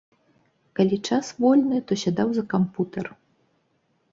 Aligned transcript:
Калі 0.77 0.97
час 1.09 1.29
вольны, 1.45 1.77
то 1.91 1.99
сядаў 2.05 2.33
за 2.39 2.43
камп'ютар. 2.55 3.05